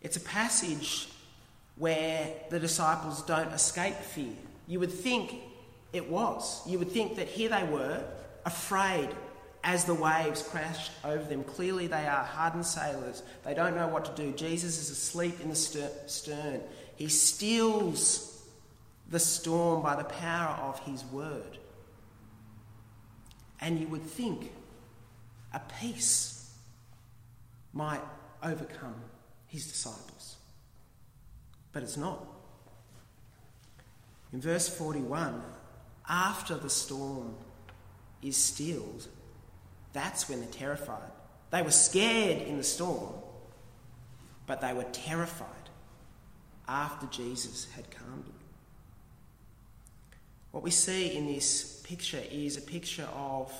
It's 0.00 0.16
a 0.16 0.20
passage 0.20 1.08
where 1.78 2.32
the 2.50 2.58
disciples 2.58 3.22
don't 3.22 3.52
escape 3.52 3.94
fear. 3.94 4.34
You 4.66 4.80
would 4.80 4.92
think 4.92 5.34
it 5.92 6.10
was. 6.10 6.66
You 6.66 6.78
would 6.78 6.90
think 6.90 7.16
that 7.16 7.28
here 7.28 7.48
they 7.48 7.64
were, 7.64 8.04
afraid, 8.44 9.08
as 9.64 9.84
the 9.84 9.94
waves 9.94 10.42
crashed 10.42 10.92
over 11.04 11.22
them. 11.24 11.44
Clearly, 11.44 11.86
they 11.86 12.06
are 12.06 12.24
hardened 12.24 12.66
sailors. 12.66 13.22
They 13.44 13.54
don't 13.54 13.74
know 13.74 13.88
what 13.88 14.04
to 14.04 14.22
do. 14.22 14.32
Jesus 14.32 14.78
is 14.78 14.90
asleep 14.90 15.40
in 15.40 15.48
the 15.48 15.54
stern. 15.54 16.60
He 16.96 17.08
stills 17.08 18.46
the 19.08 19.18
storm 19.18 19.82
by 19.82 19.96
the 19.96 20.04
power 20.04 20.56
of 20.62 20.78
his 20.80 21.04
word. 21.06 21.58
And 23.60 23.78
you 23.80 23.88
would 23.88 24.04
think 24.04 24.52
a 25.52 25.60
peace 25.80 26.52
might 27.72 28.00
overcome 28.42 28.96
his 29.46 29.66
disciples. 29.66 30.37
But 31.78 31.84
it's 31.84 31.96
not. 31.96 32.26
In 34.32 34.40
verse 34.40 34.68
41, 34.68 35.40
after 36.08 36.56
the 36.56 36.68
storm 36.68 37.36
is 38.20 38.36
stilled, 38.36 39.06
that's 39.92 40.28
when 40.28 40.40
they're 40.40 40.48
terrified. 40.48 41.12
They 41.52 41.62
were 41.62 41.70
scared 41.70 42.42
in 42.48 42.56
the 42.56 42.64
storm, 42.64 43.12
but 44.44 44.60
they 44.60 44.72
were 44.72 44.86
terrified 44.90 45.46
after 46.66 47.06
Jesus 47.06 47.68
had 47.76 47.88
calmed 47.92 48.24
them. 48.24 48.32
What 50.50 50.64
we 50.64 50.72
see 50.72 51.16
in 51.16 51.28
this 51.28 51.80
picture 51.86 52.24
is 52.28 52.56
a 52.56 52.60
picture 52.60 53.08
of 53.14 53.52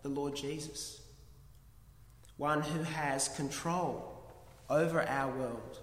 the 0.00 0.08
Lord 0.08 0.34
Jesus, 0.34 1.02
one 2.38 2.62
who 2.62 2.84
has 2.84 3.28
control 3.28 4.18
over 4.70 5.02
our 5.02 5.30
world, 5.30 5.80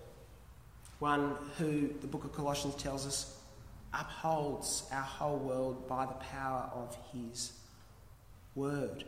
one 1.04 1.36
who 1.58 1.90
the 2.00 2.08
book 2.08 2.24
of 2.24 2.32
Colossians 2.32 2.76
tells 2.76 3.06
us 3.06 3.38
upholds 3.94 4.88
our 4.90 5.02
whole 5.02 5.38
world 5.38 5.86
by 5.86 6.06
the 6.06 6.14
power 6.14 6.72
of 6.74 6.98
his 7.12 7.52
word. 8.56 9.04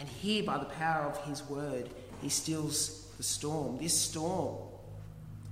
And 0.00 0.08
here, 0.08 0.42
by 0.42 0.58
the 0.58 0.64
power 0.64 1.04
of 1.04 1.16
his 1.24 1.40
word, 1.44 1.88
he 2.20 2.28
stills 2.28 3.06
the 3.16 3.22
storm. 3.22 3.78
This 3.78 3.94
storm 3.94 4.56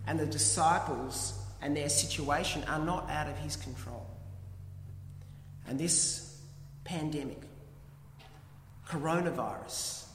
and 0.08 0.18
the 0.18 0.26
disciples 0.26 1.40
and 1.62 1.76
their 1.76 1.90
situation 1.90 2.64
are 2.64 2.84
not 2.84 3.08
out 3.08 3.28
of 3.28 3.38
his 3.38 3.54
control. 3.54 4.04
And 5.68 5.78
this 5.78 6.40
pandemic, 6.82 7.42
coronavirus, 8.88 10.06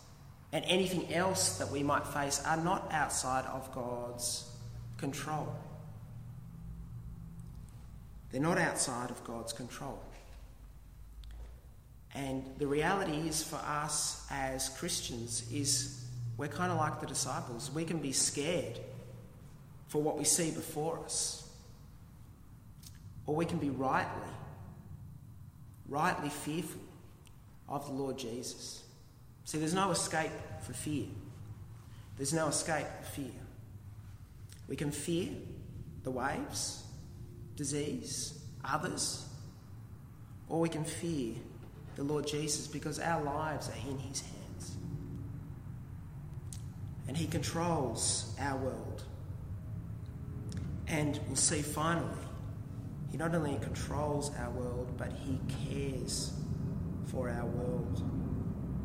and 0.51 0.65
anything 0.65 1.13
else 1.13 1.57
that 1.57 1.71
we 1.71 1.83
might 1.83 2.05
face 2.05 2.43
are 2.45 2.57
not 2.57 2.91
outside 2.91 3.45
of 3.45 3.73
God's 3.73 4.50
control. 5.01 5.53
They're 8.31 8.39
not 8.39 8.57
outside 8.57 9.09
of 9.09 9.21
God's 9.25 9.51
control. 9.51 9.99
And 12.13 12.45
the 12.57 12.67
reality 12.67 13.27
is 13.27 13.43
for 13.43 13.57
us 13.57 14.25
as 14.29 14.69
Christians 14.69 15.45
is 15.51 16.05
we're 16.37 16.47
kind 16.47 16.71
of 16.71 16.77
like 16.77 17.01
the 17.01 17.07
disciples. 17.07 17.71
We 17.71 17.83
can 17.83 17.99
be 17.99 18.13
scared 18.13 18.79
for 19.87 20.01
what 20.01 20.17
we 20.17 20.23
see 20.23 20.51
before 20.51 20.99
us. 21.03 21.49
Or 23.25 23.35
we 23.35 23.45
can 23.45 23.57
be 23.57 23.69
rightly, 23.69 24.31
rightly 25.89 26.29
fearful 26.29 26.81
of 27.67 27.85
the 27.85 27.93
Lord 27.93 28.17
Jesus. 28.17 28.83
See, 29.45 29.57
there's 29.57 29.73
no 29.73 29.91
escape 29.91 30.31
for 30.61 30.73
fear. 30.73 31.05
There's 32.17 32.33
no 32.33 32.47
escape 32.47 32.87
for 33.01 33.11
fear. 33.11 33.40
We 34.71 34.77
can 34.77 34.89
fear 34.89 35.27
the 36.03 36.11
waves, 36.11 36.85
disease, 37.57 38.39
others, 38.63 39.25
or 40.47 40.61
we 40.61 40.69
can 40.69 40.85
fear 40.85 41.33
the 41.97 42.05
Lord 42.05 42.25
Jesus 42.25 42.67
because 42.67 42.97
our 42.97 43.21
lives 43.21 43.67
are 43.67 43.89
in 43.89 43.97
His 43.97 44.21
hands. 44.21 44.77
And 47.09 47.17
He 47.17 47.27
controls 47.27 48.33
our 48.39 48.57
world. 48.59 49.03
And 50.87 51.19
we'll 51.27 51.35
see 51.35 51.61
finally, 51.61 52.07
He 53.11 53.17
not 53.17 53.35
only 53.35 53.59
controls 53.61 54.31
our 54.39 54.51
world, 54.51 54.93
but 54.97 55.11
He 55.11 55.37
cares 55.67 56.31
for 57.07 57.29
our 57.29 57.45
world. 57.45 58.01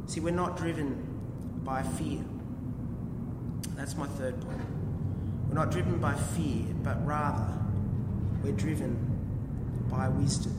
See, 0.06 0.18
we're 0.18 0.34
not 0.34 0.56
driven 0.56 1.60
by 1.62 1.84
fear. 1.84 2.24
That's 3.76 3.96
my 3.96 4.08
third 4.08 4.40
point. 4.40 4.85
We're 5.48 5.54
not 5.54 5.70
driven 5.70 5.98
by 5.98 6.14
fear, 6.14 6.64
but 6.82 7.04
rather 7.06 7.46
we're 8.42 8.52
driven 8.52 8.96
by 9.90 10.08
wisdom. 10.08 10.52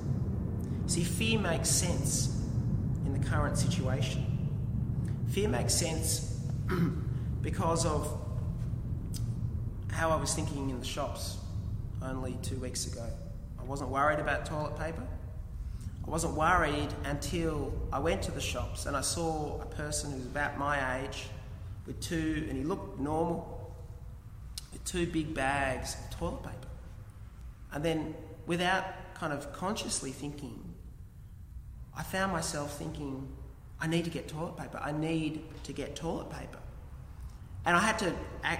See, 0.87 1.03
fear 1.03 1.39
makes 1.39 1.69
sense 1.69 2.43
in 3.05 3.19
the 3.19 3.27
current 3.27 3.57
situation. 3.57 4.23
Fear 5.29 5.49
makes 5.49 5.73
sense 5.73 6.39
because 7.41 7.85
of 7.85 8.21
how 9.91 10.09
I 10.11 10.15
was 10.15 10.33
thinking 10.33 10.69
in 10.69 10.79
the 10.79 10.85
shops 10.85 11.37
only 12.01 12.37
two 12.41 12.57
weeks 12.57 12.87
ago. 12.87 13.05
I 13.59 13.63
wasn't 13.63 13.89
worried 13.89 14.19
about 14.19 14.45
toilet 14.45 14.77
paper. 14.77 15.03
I 16.05 16.09
wasn't 16.09 16.35
worried 16.35 16.89
until 17.03 17.73
I 17.91 17.99
went 17.99 18.21
to 18.23 18.31
the 18.31 18.39
shops 18.39 18.85
and 18.85 18.95
I 18.95 19.01
saw 19.01 19.61
a 19.61 19.65
person 19.65 20.11
who 20.11 20.17
was 20.17 20.27
about 20.27 20.57
my 20.57 21.01
age 21.01 21.27
with 21.85 21.99
two, 21.99 22.45
and 22.47 22.57
he 22.57 22.63
looked 22.63 22.99
normal, 22.99 23.56
two 24.87 25.05
big 25.05 25.33
bags 25.33 25.95
of 25.95 26.17
toilet 26.17 26.43
paper. 26.43 26.67
And 27.73 27.83
then, 27.83 28.15
without 28.47 28.85
kind 29.13 29.33
of 29.33 29.51
consciously 29.53 30.11
thinking, 30.11 30.63
I 31.95 32.03
found 32.03 32.31
myself 32.31 32.77
thinking, 32.77 33.27
I 33.79 33.87
need 33.87 34.05
to 34.05 34.09
get 34.09 34.27
toilet 34.27 34.57
paper. 34.57 34.79
I 34.81 34.91
need 34.91 35.43
to 35.63 35.73
get 35.73 35.95
toilet 35.95 36.29
paper. 36.29 36.59
And 37.65 37.75
I 37.75 37.79
had 37.79 37.99
to, 37.99 38.13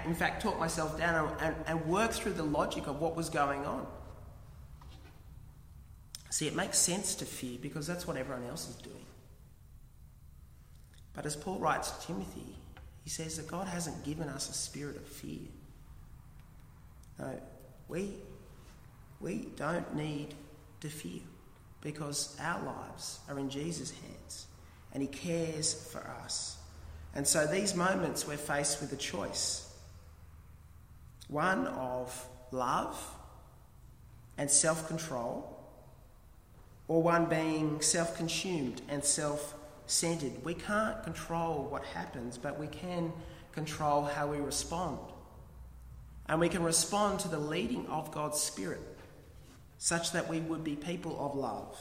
in 0.06 0.16
fact, 0.16 0.42
talk 0.42 0.60
myself 0.60 0.98
down 0.98 1.34
and, 1.40 1.56
and, 1.66 1.86
work 1.86 2.12
through 2.12 2.34
the 2.34 2.44
logic 2.44 2.88
of 2.88 3.00
what 3.00 3.16
was 3.16 3.30
going 3.30 3.66
on. 3.66 3.88
See, 6.30 6.46
it 6.46 6.56
makes 6.56 6.78
sense 6.78 7.16
to 7.16 7.26
fear 7.26 7.58
because 7.62 7.88
that's 7.88 8.06
what 8.06 8.18
everyone 8.18 8.46
else 8.50 8.68
is 8.68 8.76
doing. 8.76 9.06
But 11.14 11.26
as 11.26 11.38
Paul 11.38 11.58
writes 11.58 11.90
to 11.92 12.08
Timothy, 12.08 12.58
he 13.04 13.10
says 13.10 13.38
that 13.38 13.48
God 13.48 13.68
hasn't 13.68 14.04
given 14.04 14.28
us 14.28 14.50
a 14.50 14.54
spirit 14.54 14.98
of 14.98 15.08
fear. 15.08 15.48
No, 17.20 17.40
we, 17.88 18.14
we 19.20 19.48
don't 19.56 19.96
need 19.96 20.34
to 20.82 20.90
fear 20.90 21.22
because 21.82 22.36
our 22.40 22.64
lives 22.64 23.20
are 23.30 23.40
in 23.40 23.50
Jesus' 23.50 23.92
hands 23.92 24.48
and 24.94 25.02
He 25.02 25.08
cares 25.08 25.74
for 25.74 26.06
us. 26.24 26.58
And 27.16 27.28
so 27.28 27.48
these 27.48 27.76
moments 27.76 28.28
we're 28.28 28.38
faced 28.38 28.82
with 28.82 28.94
a 28.94 28.98
choice 28.98 29.64
one 31.30 31.68
of 31.68 32.26
love 32.52 32.98
and 34.38 34.50
self 34.50 34.88
control, 34.88 35.58
or 36.88 37.02
one 37.02 37.26
being 37.26 37.82
self 37.82 38.16
consumed 38.16 38.82
and 38.88 39.04
self 39.04 39.56
centered. 39.88 40.44
We 40.44 40.54
can't 40.54 41.04
control 41.04 41.68
what 41.70 41.84
happens, 41.84 42.38
but 42.38 42.60
we 42.60 42.68
can 42.68 43.12
control 43.52 44.04
how 44.04 44.28
we 44.28 44.38
respond. 44.38 45.00
And 46.30 46.40
we 46.40 46.50
can 46.50 46.64
respond 46.64 47.20
to 47.22 47.28
the 47.28 47.40
leading 47.40 47.88
of 47.88 48.12
God's 48.12 48.40
Spirit 48.40 48.82
such 49.78 50.12
that 50.12 50.28
we 50.28 50.40
would 50.40 50.64
be 50.64 50.76
people 50.76 51.18
of 51.20 51.36
love 51.36 51.78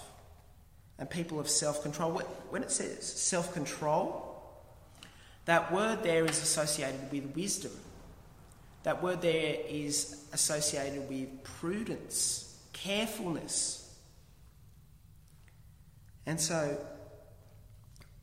and 0.98 1.08
people 1.08 1.40
of 1.40 1.48
self 1.48 1.82
control. 1.82 2.18
When 2.50 2.62
it 2.62 2.70
says 2.70 3.04
self 3.04 3.52
control, 3.52 4.36
that 5.46 5.72
word 5.72 6.02
there 6.02 6.24
is 6.24 6.42
associated 6.42 7.10
with 7.10 7.34
wisdom. 7.34 7.72
That 8.82 9.02
word 9.02 9.20
there 9.20 9.56
is 9.68 10.24
associated 10.32 11.08
with 11.08 11.42
prudence, 11.42 12.56
carefulness. 12.72 13.82
And 16.24 16.40
so, 16.40 16.76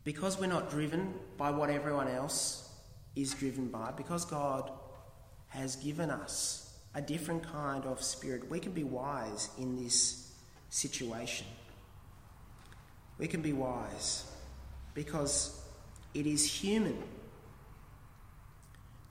because 0.04 0.40
we're 0.40 0.48
not 0.48 0.70
driven 0.70 1.14
by 1.38 1.52
what 1.52 1.70
everyone 1.70 2.08
else 2.08 2.70
is 3.16 3.34
driven 3.34 3.68
by, 3.68 3.92
because 3.96 4.26
God 4.26 4.72
has 5.54 5.76
given 5.76 6.10
us 6.10 6.74
a 6.96 7.02
different 7.02 7.44
kind 7.44 7.86
of 7.86 8.02
spirit. 8.02 8.50
We 8.50 8.60
can 8.60 8.72
be 8.72 8.84
wise 8.84 9.50
in 9.60 9.82
this 9.82 10.32
situation. 10.70 11.46
We 13.20 13.28
can 13.28 13.42
be 13.42 13.54
wise 13.54 14.26
because 14.94 15.62
it 16.14 16.26
is 16.26 16.46
human 16.46 16.98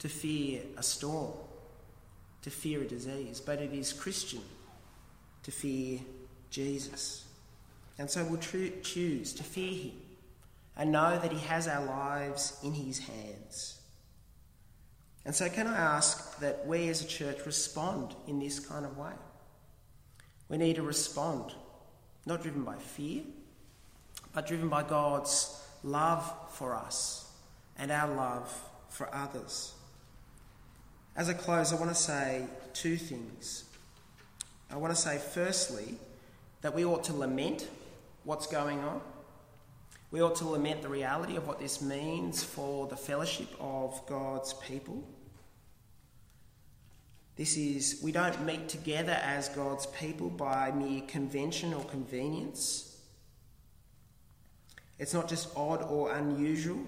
to 0.00 0.08
fear 0.08 0.62
a 0.76 0.82
storm, 0.82 1.32
to 2.42 2.50
fear 2.50 2.82
a 2.82 2.84
disease, 2.84 3.40
but 3.40 3.60
it 3.60 3.72
is 3.72 3.92
Christian 3.92 4.42
to 5.44 5.52
fear 5.52 6.00
Jesus. 6.50 7.24
And 7.98 8.10
so 8.10 8.24
we'll 8.24 8.40
choose 8.40 9.32
to 9.32 9.44
fear 9.44 9.72
him 9.72 9.92
and 10.76 10.90
know 10.90 11.18
that 11.20 11.30
he 11.30 11.38
has 11.46 11.68
our 11.68 11.84
lives 11.84 12.58
in 12.64 12.72
his 12.72 12.98
hands. 12.98 13.78
And 15.24 15.34
so, 15.34 15.48
can 15.48 15.66
I 15.66 15.76
ask 15.76 16.38
that 16.40 16.66
we 16.66 16.88
as 16.88 17.02
a 17.02 17.06
church 17.06 17.46
respond 17.46 18.14
in 18.26 18.40
this 18.40 18.58
kind 18.58 18.84
of 18.84 18.98
way? 18.98 19.12
We 20.48 20.56
need 20.58 20.76
to 20.76 20.82
respond, 20.82 21.54
not 22.26 22.42
driven 22.42 22.64
by 22.64 22.76
fear, 22.76 23.22
but 24.32 24.46
driven 24.46 24.68
by 24.68 24.82
God's 24.82 25.62
love 25.84 26.30
for 26.50 26.74
us 26.74 27.30
and 27.78 27.90
our 27.90 28.12
love 28.14 28.52
for 28.88 29.12
others. 29.14 29.74
As 31.14 31.28
I 31.28 31.34
close, 31.34 31.72
I 31.72 31.76
want 31.76 31.90
to 31.90 31.94
say 31.94 32.46
two 32.72 32.96
things. 32.96 33.64
I 34.70 34.76
want 34.76 34.94
to 34.94 35.00
say, 35.00 35.18
firstly, 35.18 35.96
that 36.62 36.74
we 36.74 36.84
ought 36.84 37.04
to 37.04 37.12
lament 37.12 37.68
what's 38.24 38.46
going 38.46 38.80
on. 38.80 39.00
We 40.12 40.20
ought 40.20 40.36
to 40.36 40.46
lament 40.46 40.82
the 40.82 40.90
reality 40.90 41.36
of 41.36 41.48
what 41.48 41.58
this 41.58 41.80
means 41.80 42.44
for 42.44 42.86
the 42.86 42.96
fellowship 42.96 43.48
of 43.58 44.00
God's 44.06 44.52
people. 44.52 45.02
This 47.34 47.56
is, 47.56 47.98
we 48.04 48.12
don't 48.12 48.44
meet 48.44 48.68
together 48.68 49.18
as 49.22 49.48
God's 49.48 49.86
people 49.86 50.28
by 50.28 50.70
mere 50.70 51.00
convention 51.08 51.72
or 51.72 51.82
convenience. 51.84 53.00
It's 54.98 55.14
not 55.14 55.30
just 55.30 55.48
odd 55.56 55.82
or 55.82 56.12
unusual. 56.12 56.84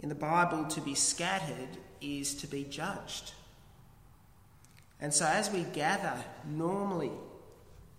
In 0.00 0.10
the 0.10 0.14
Bible, 0.14 0.66
to 0.66 0.82
be 0.82 0.94
scattered 0.94 1.78
is 2.02 2.34
to 2.34 2.46
be 2.46 2.64
judged. 2.64 3.32
And 5.00 5.14
so, 5.14 5.24
as 5.24 5.50
we 5.50 5.62
gather 5.62 6.22
normally 6.46 7.10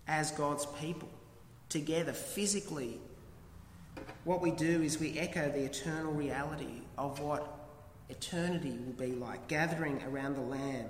as 0.06 0.30
God's 0.30 0.66
people, 0.80 1.08
together 1.68 2.12
physically, 2.12 3.00
what 4.24 4.40
we 4.40 4.50
do 4.50 4.82
is 4.82 4.98
we 4.98 5.18
echo 5.18 5.50
the 5.50 5.64
eternal 5.64 6.12
reality 6.12 6.82
of 6.98 7.20
what 7.20 7.58
eternity 8.08 8.78
will 8.84 8.92
be 8.92 9.12
like, 9.12 9.48
gathering 9.48 10.02
around 10.04 10.34
the 10.34 10.42
Lamb, 10.42 10.86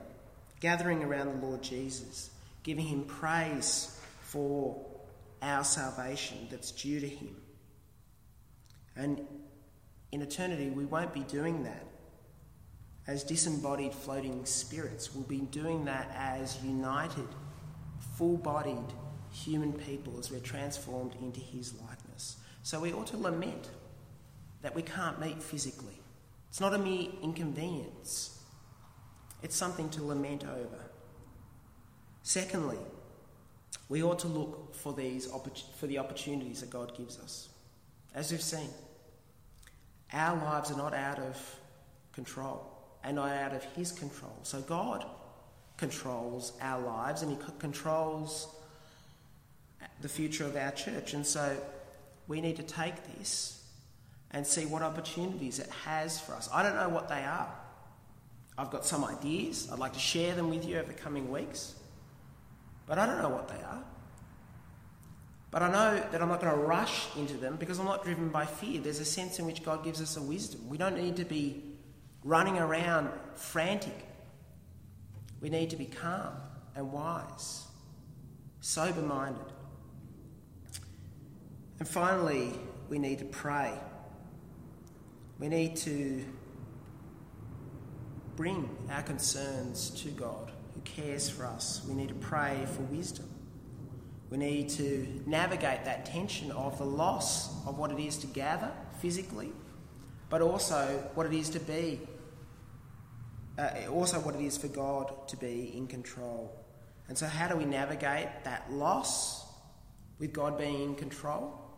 gathering 0.60 1.02
around 1.02 1.40
the 1.40 1.46
Lord 1.46 1.62
Jesus, 1.62 2.30
giving 2.62 2.86
him 2.86 3.04
praise 3.04 3.98
for 4.22 4.84
our 5.42 5.64
salvation 5.64 6.48
that's 6.50 6.70
due 6.70 7.00
to 7.00 7.08
him. 7.08 7.36
And 8.96 9.26
in 10.12 10.22
eternity, 10.22 10.70
we 10.70 10.84
won't 10.84 11.14
be 11.14 11.20
doing 11.20 11.62
that 11.64 11.86
as 13.06 13.24
disembodied 13.24 13.94
floating 13.94 14.44
spirits. 14.44 15.14
We'll 15.14 15.24
be 15.24 15.40
doing 15.40 15.84
that 15.86 16.12
as 16.16 16.62
united, 16.62 17.28
full 18.16 18.36
bodied 18.36 18.92
human 19.32 19.72
people 19.72 20.18
as 20.18 20.30
we're 20.30 20.40
transformed 20.40 21.14
into 21.20 21.40
his 21.40 21.74
likeness. 21.74 21.99
So 22.70 22.78
we 22.78 22.92
ought 22.92 23.08
to 23.08 23.16
lament 23.16 23.68
that 24.62 24.76
we 24.76 24.82
can't 24.82 25.18
meet 25.18 25.42
physically. 25.42 25.98
It's 26.50 26.60
not 26.60 26.72
a 26.72 26.78
mere 26.78 27.08
inconvenience, 27.20 28.38
it's 29.42 29.56
something 29.56 29.88
to 29.90 30.04
lament 30.04 30.44
over. 30.44 30.78
Secondly, 32.22 32.78
we 33.88 34.04
ought 34.04 34.20
to 34.20 34.28
look 34.28 34.72
for, 34.72 34.92
these, 34.92 35.28
for 35.80 35.88
the 35.88 35.98
opportunities 35.98 36.60
that 36.60 36.70
God 36.70 36.96
gives 36.96 37.18
us. 37.18 37.48
As 38.14 38.30
we've 38.30 38.40
seen, 38.40 38.70
our 40.12 40.36
lives 40.36 40.70
are 40.70 40.76
not 40.76 40.94
out 40.94 41.18
of 41.18 41.56
control 42.12 42.70
and 43.02 43.16
not 43.16 43.32
out 43.32 43.52
of 43.52 43.64
His 43.74 43.90
control. 43.90 44.38
So 44.44 44.60
God 44.60 45.04
controls 45.76 46.52
our 46.62 46.80
lives 46.80 47.22
and 47.22 47.32
He 47.32 47.38
controls 47.58 48.46
the 50.02 50.08
future 50.08 50.44
of 50.44 50.54
our 50.54 50.70
church. 50.70 51.14
And 51.14 51.26
so 51.26 51.56
we 52.30 52.40
need 52.40 52.54
to 52.54 52.62
take 52.62 52.94
this 53.18 53.60
and 54.30 54.46
see 54.46 54.64
what 54.64 54.82
opportunities 54.82 55.58
it 55.58 55.68
has 55.84 56.20
for 56.20 56.32
us. 56.32 56.48
I 56.54 56.62
don't 56.62 56.76
know 56.76 56.88
what 56.88 57.08
they 57.08 57.24
are. 57.24 57.52
I've 58.56 58.70
got 58.70 58.86
some 58.86 59.04
ideas. 59.04 59.68
I'd 59.72 59.80
like 59.80 59.94
to 59.94 59.98
share 59.98 60.36
them 60.36 60.48
with 60.48 60.64
you 60.64 60.78
over 60.78 60.86
the 60.86 60.94
coming 60.94 61.28
weeks. 61.28 61.74
But 62.86 62.98
I 62.98 63.06
don't 63.06 63.20
know 63.20 63.30
what 63.30 63.48
they 63.48 63.56
are. 63.56 63.82
But 65.50 65.62
I 65.62 65.72
know 65.72 66.08
that 66.12 66.22
I'm 66.22 66.28
not 66.28 66.40
going 66.40 66.52
to 66.52 66.60
rush 66.60 67.08
into 67.16 67.36
them 67.36 67.56
because 67.56 67.80
I'm 67.80 67.84
not 67.84 68.04
driven 68.04 68.28
by 68.28 68.46
fear. 68.46 68.80
There's 68.80 69.00
a 69.00 69.04
sense 69.04 69.40
in 69.40 69.44
which 69.44 69.64
God 69.64 69.82
gives 69.82 70.00
us 70.00 70.16
a 70.16 70.22
wisdom. 70.22 70.68
We 70.68 70.78
don't 70.78 70.96
need 70.96 71.16
to 71.16 71.24
be 71.24 71.64
running 72.22 72.58
around 72.58 73.10
frantic. 73.34 74.06
We 75.40 75.48
need 75.48 75.70
to 75.70 75.76
be 75.76 75.86
calm 75.86 76.34
and 76.76 76.92
wise, 76.92 77.64
sober 78.60 79.02
minded. 79.02 79.52
And 81.80 81.88
finally, 81.88 82.52
we 82.90 82.98
need 82.98 83.18
to 83.20 83.24
pray. 83.24 83.72
We 85.38 85.48
need 85.48 85.76
to 85.76 86.22
bring 88.36 88.68
our 88.90 89.02
concerns 89.02 89.88
to 90.02 90.10
God 90.10 90.52
who 90.74 90.82
cares 90.82 91.30
for 91.30 91.46
us. 91.46 91.82
We 91.88 91.94
need 91.94 92.08
to 92.08 92.14
pray 92.14 92.66
for 92.76 92.82
wisdom. 92.82 93.30
We 94.28 94.36
need 94.36 94.68
to 94.70 95.22
navigate 95.26 95.86
that 95.86 96.04
tension 96.04 96.50
of 96.52 96.76
the 96.76 96.84
loss 96.84 97.48
of 97.66 97.78
what 97.78 97.90
it 97.90 97.98
is 97.98 98.18
to 98.18 98.26
gather 98.26 98.70
physically, 99.00 99.50
but 100.28 100.42
also 100.42 101.10
what 101.14 101.26
it 101.26 101.32
is 101.32 101.48
to 101.50 101.60
be, 101.60 101.98
uh, 103.58 103.70
also 103.90 104.20
what 104.20 104.34
it 104.34 104.42
is 104.42 104.58
for 104.58 104.68
God 104.68 105.26
to 105.28 105.36
be 105.38 105.72
in 105.74 105.86
control. 105.86 106.54
And 107.08 107.16
so, 107.16 107.26
how 107.26 107.48
do 107.48 107.56
we 107.56 107.64
navigate 107.64 108.28
that 108.44 108.70
loss 108.70 109.46
with 110.18 110.34
God 110.34 110.58
being 110.58 110.82
in 110.82 110.94
control? 110.94 111.69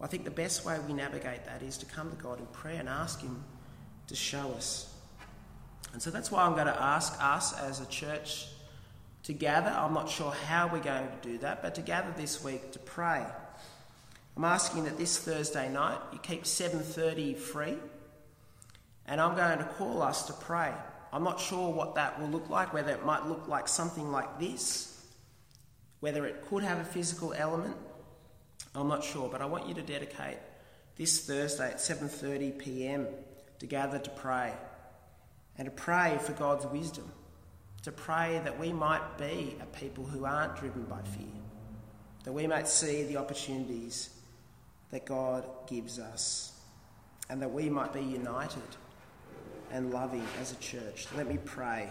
I 0.00 0.06
think 0.06 0.24
the 0.24 0.30
best 0.30 0.64
way 0.64 0.78
we 0.86 0.92
navigate 0.92 1.44
that 1.46 1.62
is 1.62 1.76
to 1.78 1.86
come 1.86 2.10
to 2.10 2.16
God 2.16 2.38
in 2.38 2.46
prayer 2.46 2.78
and 2.78 2.88
ask 2.88 3.20
Him 3.20 3.42
to 4.06 4.14
show 4.14 4.52
us. 4.52 4.94
And 5.92 6.00
so 6.00 6.10
that's 6.10 6.30
why 6.30 6.44
I'm 6.44 6.54
going 6.54 6.66
to 6.66 6.82
ask 6.82 7.16
us 7.20 7.52
as 7.58 7.80
a 7.80 7.86
church 7.86 8.46
to 9.24 9.32
gather. 9.32 9.70
I'm 9.70 9.94
not 9.94 10.08
sure 10.08 10.30
how 10.30 10.68
we're 10.68 10.78
going 10.78 11.08
to 11.08 11.28
do 11.28 11.38
that, 11.38 11.62
but 11.62 11.74
to 11.74 11.82
gather 11.82 12.12
this 12.16 12.44
week 12.44 12.72
to 12.72 12.78
pray. 12.78 13.24
I'm 14.36 14.44
asking 14.44 14.84
that 14.84 14.96
this 14.96 15.18
Thursday 15.18 15.68
night 15.68 15.98
you 16.12 16.20
keep 16.20 16.44
7:30 16.44 17.36
free, 17.36 17.76
and 19.06 19.20
I'm 19.20 19.34
going 19.34 19.58
to 19.58 19.64
call 19.64 20.00
us 20.00 20.26
to 20.28 20.32
pray. 20.32 20.72
I'm 21.12 21.24
not 21.24 21.40
sure 21.40 21.72
what 21.72 21.96
that 21.96 22.20
will 22.20 22.28
look 22.28 22.48
like, 22.48 22.72
whether 22.72 22.92
it 22.92 23.04
might 23.04 23.26
look 23.26 23.48
like 23.48 23.66
something 23.66 24.12
like 24.12 24.38
this, 24.38 25.04
whether 25.98 26.24
it 26.24 26.46
could 26.48 26.62
have 26.62 26.78
a 26.78 26.84
physical 26.84 27.32
element. 27.32 27.76
I'm 28.74 28.88
not 28.88 29.02
sure, 29.02 29.28
but 29.28 29.42
I 29.42 29.46
want 29.46 29.68
you 29.68 29.74
to 29.74 29.82
dedicate 29.82 30.38
this 30.96 31.26
Thursday 31.26 31.70
at 31.70 31.78
7:30 31.78 32.58
p.m. 32.58 33.06
to 33.58 33.66
gather 33.66 33.98
to 33.98 34.10
pray 34.10 34.52
and 35.56 35.66
to 35.66 35.72
pray 35.72 36.18
for 36.22 36.32
God's 36.32 36.66
wisdom 36.66 37.10
to 37.82 37.92
pray 37.92 38.40
that 38.44 38.58
we 38.58 38.72
might 38.72 39.16
be 39.16 39.56
a 39.60 39.66
people 39.78 40.04
who 40.04 40.24
aren't 40.24 40.56
driven 40.56 40.82
by 40.84 41.00
fear, 41.02 41.26
that 42.24 42.32
we 42.32 42.46
might 42.46 42.68
see 42.68 43.04
the 43.04 43.16
opportunities 43.16 44.10
that 44.90 45.06
God 45.06 45.44
gives 45.66 45.98
us, 45.98 46.52
and 47.30 47.40
that 47.40 47.50
we 47.50 47.68
might 47.70 47.92
be 47.92 48.02
united 48.02 48.62
and 49.70 49.92
loving 49.92 50.26
as 50.40 50.52
a 50.52 50.56
church. 50.56 51.06
Let 51.16 51.28
me 51.28 51.38
pray. 51.44 51.88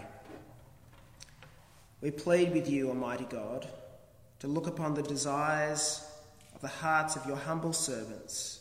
We 2.00 2.10
plead 2.10 2.52
with 2.52 2.68
you, 2.68 2.90
Almighty 2.90 3.26
God, 3.28 3.66
to 4.40 4.46
look 4.46 4.66
upon 4.66 4.94
the 4.94 5.02
desires 5.02 6.04
of 6.58 6.62
the 6.62 6.68
hearts 6.68 7.14
of 7.14 7.24
your 7.24 7.36
humble 7.36 7.72
servants 7.72 8.58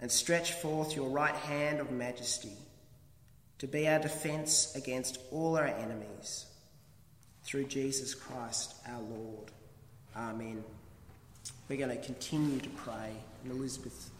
and 0.00 0.10
stretch 0.10 0.52
forth 0.54 0.96
your 0.96 1.08
right 1.08 1.34
hand 1.34 1.78
of 1.78 1.92
majesty 1.92 2.56
to 3.58 3.68
be 3.68 3.86
our 3.86 4.00
defence 4.00 4.74
against 4.74 5.20
all 5.30 5.56
our 5.56 5.68
enemies. 5.68 6.46
Through 7.44 7.66
Jesus 7.66 8.16
Christ 8.16 8.74
our 8.88 9.00
Lord. 9.00 9.52
Amen. 10.16 10.64
We're 11.68 11.78
going 11.78 11.96
to 11.96 12.04
continue 12.04 12.58
to 12.58 12.68
pray, 12.70 13.12
and 13.44 13.52
Elizabeth 13.52 14.10